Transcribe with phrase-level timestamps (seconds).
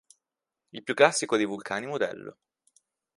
[0.71, 2.35] Il più classico dei vulcani modello.